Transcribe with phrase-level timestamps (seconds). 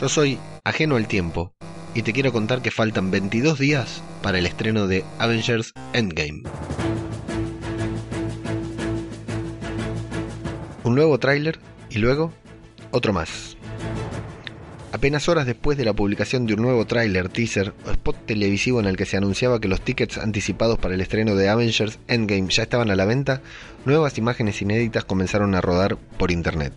[0.00, 1.52] Yo soy ajeno al tiempo
[1.94, 6.42] y te quiero contar que faltan 22 días para el estreno de Avengers Endgame.
[10.84, 11.58] Un nuevo tráiler
[11.90, 12.32] y luego
[12.90, 13.56] otro más.
[14.92, 18.86] Apenas horas después de la publicación de un nuevo tráiler, teaser o spot televisivo en
[18.86, 22.64] el que se anunciaba que los tickets anticipados para el estreno de Avengers Endgame ya
[22.64, 23.42] estaban a la venta,
[23.84, 26.72] nuevas imágenes inéditas comenzaron a rodar por internet.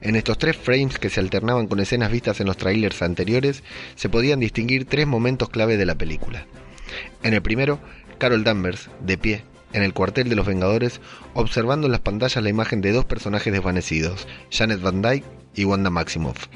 [0.00, 3.62] En estos tres frames que se alternaban con escenas vistas en los trailers anteriores,
[3.94, 6.46] se podían distinguir tres momentos clave de la película.
[7.22, 7.80] En el primero,
[8.18, 11.00] Carol Danvers, de pie, en el cuartel de los Vengadores,
[11.34, 15.90] observando en las pantallas la imagen de dos personajes desvanecidos, Janet Van Dyke y Wanda
[15.90, 16.46] Maximoff.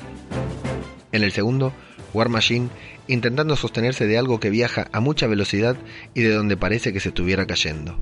[1.12, 1.72] En el segundo,
[2.14, 2.68] War Machine
[3.08, 5.76] intentando sostenerse de algo que viaja a mucha velocidad
[6.14, 8.00] y de donde parece que se estuviera cayendo.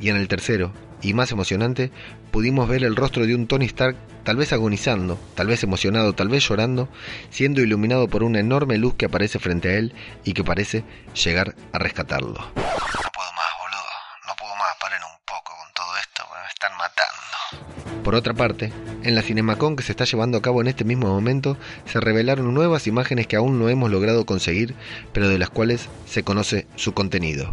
[0.00, 0.72] Y en el tercero,
[1.04, 1.92] y más emocionante,
[2.32, 6.28] pudimos ver el rostro de un Tony Stark tal vez agonizando, tal vez emocionado, tal
[6.28, 6.88] vez llorando,
[7.30, 10.82] siendo iluminado por una enorme luz que aparece frente a él y que parece
[11.22, 12.32] llegar a rescatarlo.
[12.32, 13.90] No puedo más, boludo.
[14.26, 14.74] No puedo más.
[14.80, 18.02] Paren un poco con todo esto, me están matando.
[18.02, 21.08] Por otra parte, en la Cinemacon que se está llevando a cabo en este mismo
[21.08, 24.74] momento, se revelaron nuevas imágenes que aún no hemos logrado conseguir,
[25.12, 27.52] pero de las cuales se conoce su contenido.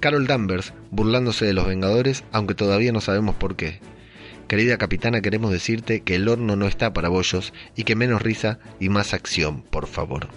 [0.00, 3.80] Carol Danvers burlándose de los Vengadores, aunque todavía no sabemos por qué.
[4.48, 8.58] Querida capitana, queremos decirte que el horno no está para bollos y que menos risa
[8.80, 10.28] y más acción, por favor.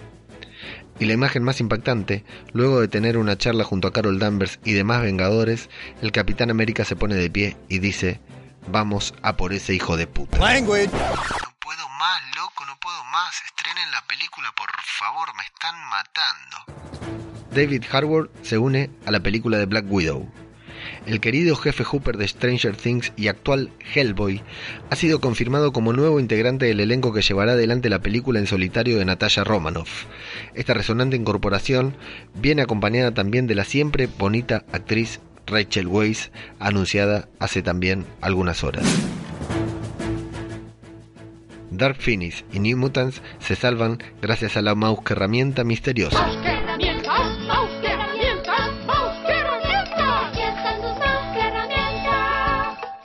[1.00, 4.74] Y la imagen más impactante, luego de tener una charla junto a Carol Danvers y
[4.74, 5.70] demás Vengadores,
[6.02, 8.20] el Capitán América se pone de pie y dice,
[8.68, 10.36] vamos a por ese hijo de puta.
[10.36, 13.34] No puedo más, loco, no puedo más.
[13.46, 16.73] Estrenen la película, por favor, me están matando.
[17.54, 20.26] David Harbour se une a la película de Black Widow.
[21.06, 24.42] El querido jefe Hooper de Stranger Things y actual Hellboy
[24.90, 28.98] ha sido confirmado como nuevo integrante del elenco que llevará adelante la película en solitario
[28.98, 30.06] de Natasha Romanoff.
[30.54, 31.94] Esta resonante incorporación
[32.34, 38.84] viene acompañada también de la siempre bonita actriz Rachel Weisz, anunciada hace también algunas horas.
[41.70, 46.53] Dark Phoenix y New Mutants se salvan gracias a la mouse herramienta misteriosa.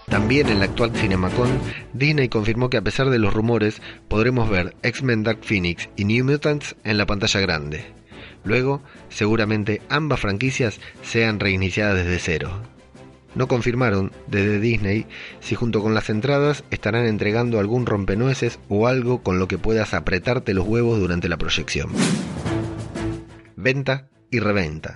[0.10, 1.50] También en la actual Cinemacon,
[1.94, 6.26] Disney confirmó que a pesar de los rumores, podremos ver X-Men Dark Phoenix y New
[6.26, 7.86] Mutants en la pantalla grande.
[8.44, 12.62] Luego, seguramente ambas franquicias sean reiniciadas desde cero.
[13.36, 15.06] No confirmaron desde Disney
[15.40, 19.94] si junto con las entradas estarán entregando algún rompenueces o algo con lo que puedas
[19.94, 21.92] apretarte los huevos durante la proyección.
[23.56, 24.96] Venta y reventa.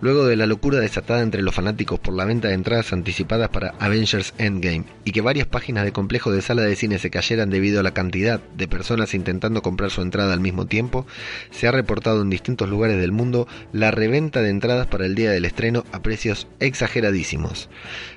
[0.00, 3.74] Luego de la locura desatada entre los fanáticos por la venta de entradas anticipadas para
[3.80, 7.80] Avengers Endgame y que varias páginas de complejo de sala de cine se cayeran debido
[7.80, 11.04] a la cantidad de personas intentando comprar su entrada al mismo tiempo,
[11.50, 15.32] se ha reportado en distintos lugares del mundo la reventa de entradas para el día
[15.32, 17.68] del estreno a precios exageradísimos.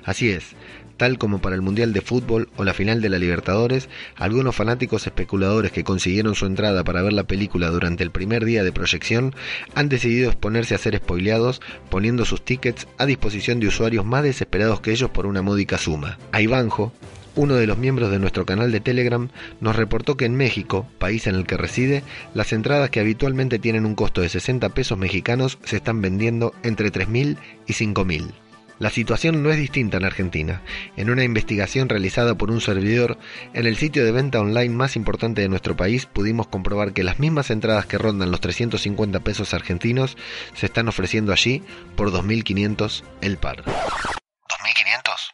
[0.04, 0.54] Así es,
[0.96, 5.06] Tal como para el Mundial de Fútbol o la final de la Libertadores, algunos fanáticos
[5.06, 9.34] especuladores que consiguieron su entrada para ver la película durante el primer día de proyección
[9.74, 11.60] han decidido exponerse a ser spoileados
[11.90, 16.18] poniendo sus tickets a disposición de usuarios más desesperados que ellos por una módica suma.
[16.32, 16.92] Aivanjo,
[17.34, 19.30] uno de los miembros de nuestro canal de Telegram
[19.60, 22.02] nos reportó que en México, país en el que reside,
[22.34, 26.92] las entradas que habitualmente tienen un costo de 60 pesos mexicanos se están vendiendo entre
[26.92, 28.41] 3.000 y 5.000.
[28.82, 30.60] La situación no es distinta en Argentina.
[30.96, 33.16] En una investigación realizada por un servidor
[33.54, 37.20] en el sitio de venta online más importante de nuestro país pudimos comprobar que las
[37.20, 40.16] mismas entradas que rondan los 350 pesos argentinos
[40.54, 41.60] se están ofreciendo allí
[41.96, 43.62] por 2.500 el par.
[43.62, 45.32] ¿2.500?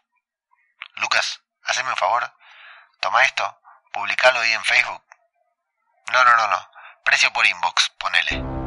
[0.97, 2.31] Lucas, haceme un favor.
[3.01, 3.45] Toma esto,
[3.95, 5.01] publicalo ahí en Facebook.
[6.13, 6.59] No, no, no, no.
[7.03, 8.58] Precio por inbox, ponele.